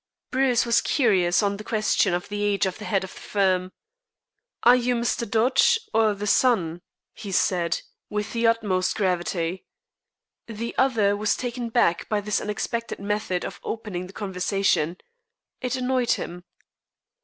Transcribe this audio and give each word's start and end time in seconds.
Bruce 0.31 0.65
was 0.65 0.81
curious 0.81 1.43
on 1.43 1.57
the 1.57 1.63
question 1.63 2.11
of 2.11 2.27
the 2.27 2.41
age 2.41 2.65
of 2.65 2.79
the 2.79 2.85
head 2.85 3.03
of 3.03 3.13
the 3.13 3.19
firm. 3.19 3.71
"Are 4.63 4.75
you 4.75 4.95
Mr. 4.95 5.29
Dodge, 5.29 5.77
or 5.93 6.15
the 6.15 6.25
son?" 6.25 6.81
he 7.13 7.31
said, 7.31 7.81
with 8.09 8.33
the 8.33 8.47
utmost 8.47 8.95
gravity. 8.95 9.63
The 10.47 10.73
other 10.75 11.15
was 11.15 11.37
taken 11.37 11.69
back 11.69 12.09
by 12.09 12.19
this 12.19 12.41
unexpected 12.41 12.97
method 12.97 13.45
of 13.45 13.59
opening 13.63 14.07
the 14.07 14.11
conversation. 14.13 14.97
It 15.61 15.75
annoyed 15.75 16.13
him. 16.13 16.45